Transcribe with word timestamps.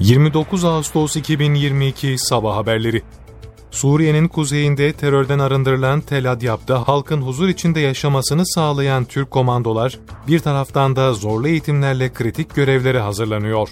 29 0.00 0.64
Ağustos 0.64 1.16
2022 1.16 2.18
Sabah 2.18 2.56
Haberleri 2.56 3.02
Suriye'nin 3.70 4.28
kuzeyinde 4.28 4.92
terörden 4.92 5.38
arındırılan 5.38 6.00
Tel 6.00 6.32
Adyab'da 6.32 6.88
halkın 6.88 7.22
huzur 7.22 7.48
içinde 7.48 7.80
yaşamasını 7.80 8.46
sağlayan 8.46 9.04
Türk 9.04 9.30
komandolar, 9.30 9.98
bir 10.28 10.38
taraftan 10.38 10.96
da 10.96 11.12
zorlu 11.12 11.48
eğitimlerle 11.48 12.12
kritik 12.12 12.54
görevlere 12.54 13.00
hazırlanıyor. 13.00 13.68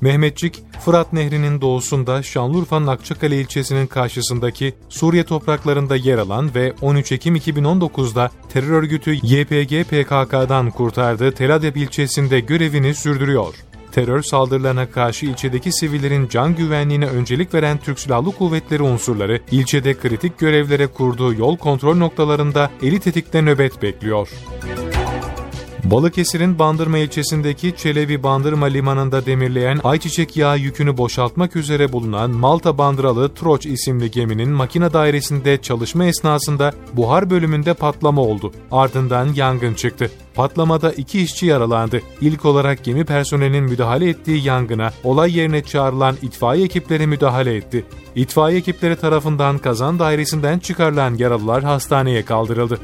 Mehmetçik, 0.00 0.62
Fırat 0.84 1.12
Nehri'nin 1.12 1.60
doğusunda 1.60 2.22
Şanlıurfa'nın 2.22 2.86
Akçakale 2.86 3.40
ilçesinin 3.40 3.86
karşısındaki 3.86 4.74
Suriye 4.88 5.24
topraklarında 5.24 5.96
yer 5.96 6.18
alan 6.18 6.54
ve 6.54 6.72
13 6.80 7.12
Ekim 7.12 7.36
2019'da 7.36 8.30
terör 8.52 8.70
örgütü 8.70 9.12
YPG 9.12 9.84
PKK'dan 9.84 10.70
kurtardığı 10.70 11.32
Tel 11.32 11.54
Adyab 11.54 11.76
ilçesinde 11.76 12.40
görevini 12.40 12.94
sürdürüyor 12.94 13.54
terör 13.92 14.22
saldırılarına 14.22 14.90
karşı 14.90 15.26
ilçedeki 15.26 15.72
sivillerin 15.72 16.28
can 16.28 16.56
güvenliğine 16.56 17.06
öncelik 17.06 17.54
veren 17.54 17.78
Türk 17.78 17.98
Silahlı 17.98 18.32
Kuvvetleri 18.32 18.82
unsurları 18.82 19.40
ilçede 19.50 19.98
kritik 19.98 20.38
görevlere 20.38 20.86
kurduğu 20.86 21.34
yol 21.34 21.56
kontrol 21.56 21.96
noktalarında 21.96 22.70
eli 22.82 23.00
tetikte 23.00 23.42
nöbet 23.42 23.82
bekliyor. 23.82 24.28
Balıkesir'in 25.84 26.58
Bandırma 26.58 26.98
ilçesindeki 26.98 27.76
Çelebi 27.76 28.22
Bandırma 28.22 28.66
limanında 28.66 29.26
demirleyen 29.26 29.80
ayçiçek 29.84 30.36
yağı 30.36 30.58
yükünü 30.58 30.96
boşaltmak 30.96 31.56
üzere 31.56 31.92
bulunan 31.92 32.30
Malta 32.30 32.78
bandıralı 32.78 33.34
Troç 33.34 33.66
isimli 33.66 34.10
geminin 34.10 34.50
makine 34.50 34.92
dairesinde 34.92 35.62
çalışma 35.62 36.04
esnasında 36.04 36.72
buhar 36.92 37.30
bölümünde 37.30 37.74
patlama 37.74 38.22
oldu. 38.22 38.52
Ardından 38.70 39.28
yangın 39.34 39.74
çıktı. 39.74 40.10
Patlamada 40.34 40.92
iki 40.92 41.22
işçi 41.22 41.46
yaralandı. 41.46 42.00
İlk 42.20 42.44
olarak 42.44 42.84
gemi 42.84 43.04
personelinin 43.04 43.64
müdahale 43.64 44.08
ettiği 44.08 44.44
yangına 44.44 44.92
olay 45.04 45.38
yerine 45.38 45.62
çağrılan 45.62 46.16
itfaiye 46.22 46.64
ekipleri 46.64 47.06
müdahale 47.06 47.56
etti. 47.56 47.84
İtfaiye 48.14 48.58
ekipleri 48.58 48.96
tarafından 48.96 49.58
kazan 49.58 49.98
dairesinden 49.98 50.58
çıkarılan 50.58 51.14
yaralılar 51.14 51.62
hastaneye 51.62 52.24
kaldırıldı. 52.24 52.78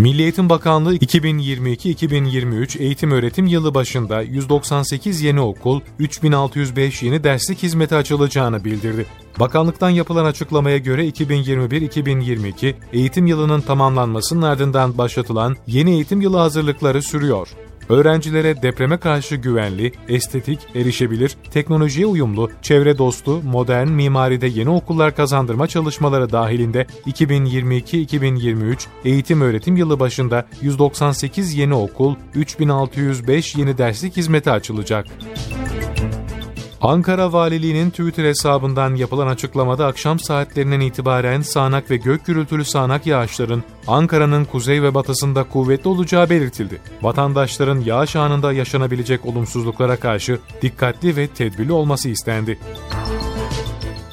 Milli 0.00 0.22
Eğitim 0.22 0.48
Bakanlığı 0.48 0.96
2022-2023 0.96 2.78
eğitim 2.78 3.10
öğretim 3.10 3.46
yılı 3.46 3.74
başında 3.74 4.22
198 4.22 5.22
yeni 5.22 5.40
okul, 5.40 5.80
3605 5.98 7.02
yeni 7.02 7.24
derslik 7.24 7.62
hizmeti 7.62 7.94
açılacağını 7.94 8.64
bildirdi. 8.64 9.06
Bakanlıktan 9.40 9.90
yapılan 9.90 10.24
açıklamaya 10.24 10.78
göre 10.78 11.08
2021-2022 11.08 12.74
eğitim 12.92 13.26
yılının 13.26 13.60
tamamlanmasının 13.60 14.42
ardından 14.42 14.98
başlatılan 14.98 15.56
yeni 15.66 15.90
eğitim 15.90 16.20
yılı 16.20 16.36
hazırlıkları 16.36 17.02
sürüyor 17.02 17.48
öğrencilere 17.90 18.62
depreme 18.62 18.96
karşı 18.96 19.36
güvenli, 19.36 19.92
estetik, 20.08 20.60
erişebilir, 20.74 21.36
teknolojiye 21.50 22.06
uyumlu, 22.06 22.50
çevre 22.62 22.98
dostu, 22.98 23.42
modern 23.42 23.88
mimaride 23.88 24.46
yeni 24.46 24.70
okullar 24.70 25.16
kazandırma 25.16 25.66
çalışmaları 25.66 26.32
dahilinde 26.32 26.86
2022-2023 27.06 28.86
eğitim 29.04 29.40
öğretim 29.40 29.76
yılı 29.76 30.00
başında 30.00 30.46
198 30.62 31.54
yeni 31.54 31.74
okul, 31.74 32.14
3605 32.34 33.56
yeni 33.56 33.78
derslik 33.78 34.16
hizmeti 34.16 34.50
açılacak. 34.50 35.06
Ankara 36.80 37.32
Valiliği'nin 37.32 37.90
Twitter 37.90 38.24
hesabından 38.24 38.94
yapılan 38.94 39.26
açıklamada 39.26 39.86
akşam 39.86 40.18
saatlerinden 40.18 40.80
itibaren 40.80 41.40
sağanak 41.40 41.90
ve 41.90 41.96
gök 41.96 42.26
gürültülü 42.26 42.64
sağanak 42.64 43.06
yağışların 43.06 43.62
Ankara'nın 43.86 44.44
kuzey 44.44 44.82
ve 44.82 44.94
batısında 44.94 45.44
kuvvetli 45.44 45.88
olacağı 45.88 46.30
belirtildi. 46.30 46.80
Vatandaşların 47.02 47.80
yağış 47.80 48.16
anında 48.16 48.52
yaşanabilecek 48.52 49.26
olumsuzluklara 49.26 49.96
karşı 49.96 50.38
dikkatli 50.62 51.16
ve 51.16 51.26
tedbirli 51.26 51.72
olması 51.72 52.08
istendi. 52.08 52.58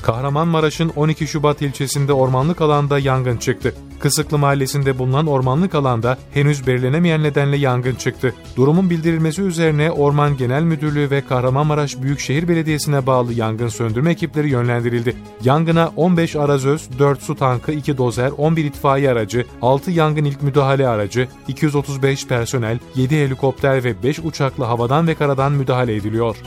Kahramanmaraş'ın 0.01 0.89
12 0.95 1.27
Şubat 1.27 1.61
ilçesinde 1.61 2.13
ormanlık 2.13 2.61
alanda 2.61 2.99
yangın 2.99 3.37
çıktı. 3.37 3.73
Kısıklı 3.99 4.37
mahallesinde 4.37 4.99
bulunan 4.99 5.27
ormanlık 5.27 5.75
alanda 5.75 6.17
henüz 6.33 6.67
belirlenemeyen 6.67 7.23
nedenle 7.23 7.57
yangın 7.57 7.95
çıktı. 7.95 8.33
Durumun 8.55 8.89
bildirilmesi 8.89 9.41
üzerine 9.41 9.91
Orman 9.91 10.37
Genel 10.37 10.63
Müdürlüğü 10.63 11.11
ve 11.11 11.21
Kahramanmaraş 11.21 12.01
Büyükşehir 12.01 12.47
Belediyesi'ne 12.47 13.05
bağlı 13.05 13.33
yangın 13.33 13.67
söndürme 13.67 14.11
ekipleri 14.11 14.49
yönlendirildi. 14.49 15.15
Yangına 15.43 15.91
15 15.95 16.35
arazöz, 16.35 16.89
4 16.99 17.21
su 17.21 17.35
tankı, 17.35 17.71
2 17.71 17.97
dozer, 17.97 18.31
11 18.37 18.65
itfaiye 18.65 19.09
aracı, 19.09 19.45
6 19.61 19.91
yangın 19.91 20.25
ilk 20.25 20.43
müdahale 20.43 20.87
aracı, 20.87 21.27
235 21.47 22.27
personel, 22.27 22.79
7 22.95 23.15
helikopter 23.15 23.83
ve 23.83 24.03
5 24.03 24.19
uçakla 24.19 24.67
havadan 24.67 25.07
ve 25.07 25.15
karadan 25.15 25.51
müdahale 25.51 25.95
ediliyor. 25.95 26.37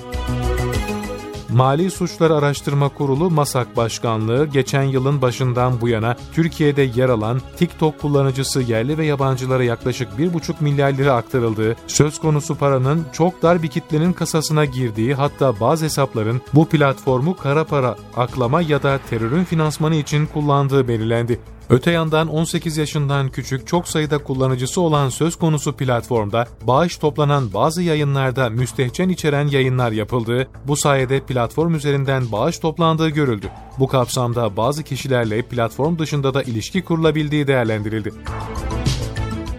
Mali 1.52 1.90
Suçlar 1.90 2.30
Araştırma 2.30 2.88
Kurulu 2.88 3.30
MASAK 3.30 3.76
Başkanlığı 3.76 4.46
geçen 4.46 4.82
yılın 4.82 5.22
başından 5.22 5.80
bu 5.80 5.88
yana 5.88 6.16
Türkiye'de 6.32 6.82
yer 6.82 7.08
alan 7.08 7.40
TikTok 7.56 8.00
kullanıcısı 8.00 8.62
yerli 8.62 8.98
ve 8.98 9.06
yabancılara 9.06 9.64
yaklaşık 9.64 10.08
1,5 10.18 10.54
milyar 10.60 10.92
lira 10.92 11.14
aktarıldığı, 11.14 11.76
söz 11.86 12.18
konusu 12.18 12.54
paranın 12.54 13.06
çok 13.12 13.42
dar 13.42 13.62
bir 13.62 13.68
kitlenin 13.68 14.12
kasasına 14.12 14.64
girdiği 14.64 15.14
hatta 15.14 15.60
bazı 15.60 15.84
hesapların 15.84 16.40
bu 16.54 16.68
platformu 16.68 17.36
kara 17.36 17.64
para 17.64 17.96
aklama 18.16 18.62
ya 18.62 18.82
da 18.82 19.00
terörün 19.10 19.44
finansmanı 19.44 19.94
için 19.94 20.26
kullandığı 20.26 20.88
belirlendi. 20.88 21.40
Öte 21.70 21.90
yandan 21.90 22.28
18 22.28 22.76
yaşından 22.76 23.28
küçük 23.28 23.66
çok 23.66 23.88
sayıda 23.88 24.18
kullanıcısı 24.18 24.80
olan 24.80 25.08
söz 25.08 25.36
konusu 25.36 25.76
platformda 25.76 26.46
bağış 26.62 26.96
toplanan 26.96 27.54
bazı 27.54 27.82
yayınlarda 27.82 28.50
müstehcen 28.50 29.08
içeren 29.08 29.46
yayınlar 29.46 29.92
yapıldığı, 29.92 30.48
bu 30.64 30.76
sayede 30.76 31.20
platform 31.20 31.74
üzerinden 31.74 32.32
bağış 32.32 32.58
toplandığı 32.58 33.08
görüldü. 33.08 33.50
Bu 33.78 33.88
kapsamda 33.88 34.56
bazı 34.56 34.82
kişilerle 34.82 35.42
platform 35.42 35.98
dışında 35.98 36.34
da 36.34 36.42
ilişki 36.42 36.84
kurulabildiği 36.84 37.46
değerlendirildi. 37.46 38.12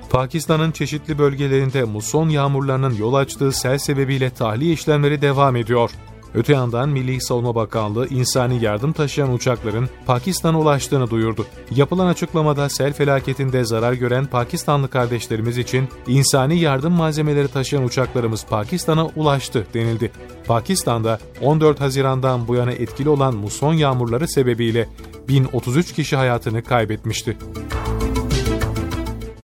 Pakistan'ın 0.09 0.71
çeşitli 0.71 1.17
bölgelerinde 1.17 1.83
muson 1.83 2.29
yağmurlarının 2.29 2.95
yol 2.95 3.13
açtığı 3.13 3.51
sel 3.51 3.77
sebebiyle 3.77 4.29
tahliye 4.29 4.73
işlemleri 4.73 5.21
devam 5.21 5.55
ediyor. 5.55 5.91
Öte 6.35 6.53
yandan 6.53 6.89
Milli 6.89 7.21
Savunma 7.21 7.55
Bakanlığı 7.55 8.07
insani 8.07 8.63
yardım 8.63 8.93
taşıyan 8.93 9.33
uçakların 9.33 9.89
Pakistan'a 10.05 10.59
ulaştığını 10.59 11.09
duyurdu. 11.09 11.45
Yapılan 11.75 12.07
açıklamada 12.07 12.69
sel 12.69 12.93
felaketinde 12.93 13.65
zarar 13.65 13.93
gören 13.93 14.25
Pakistanlı 14.25 14.89
kardeşlerimiz 14.89 15.57
için 15.57 15.89
insani 16.07 16.59
yardım 16.59 16.93
malzemeleri 16.93 17.47
taşıyan 17.47 17.85
uçaklarımız 17.85 18.45
Pakistan'a 18.45 19.05
ulaştı 19.05 19.67
denildi. 19.73 20.11
Pakistan'da 20.47 21.19
14 21.41 21.81
Haziran'dan 21.81 22.47
bu 22.47 22.55
yana 22.55 22.71
etkili 22.71 23.09
olan 23.09 23.35
muson 23.35 23.73
yağmurları 23.73 24.27
sebebiyle 24.27 24.89
1033 25.27 25.93
kişi 25.93 26.15
hayatını 26.15 26.63
kaybetmişti. 26.63 27.37